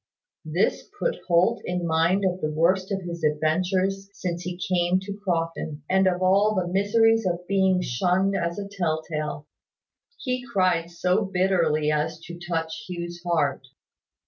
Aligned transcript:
This 0.45 0.89
put 0.97 1.17
Holt 1.27 1.61
in 1.63 1.85
mind 1.85 2.25
of 2.25 2.41
the 2.41 2.49
worst 2.49 2.91
of 2.91 3.03
his 3.03 3.23
adventures 3.23 4.09
since 4.13 4.41
he 4.41 4.57
came 4.57 4.99
to 4.99 5.15
Crofton, 5.23 5.83
and 5.87 6.07
of 6.07 6.23
all 6.23 6.55
the 6.55 6.65
miseries 6.65 7.23
of 7.27 7.45
being 7.47 7.81
shunned 7.83 8.35
as 8.35 8.57
a 8.57 8.67
tell 8.67 9.03
tale. 9.03 9.45
He 10.17 10.43
cried 10.51 10.89
so 10.89 11.23
bitterly 11.25 11.91
as 11.91 12.19
to 12.21 12.39
touch 12.39 12.83
Hugh's 12.89 13.21
heart. 13.23 13.67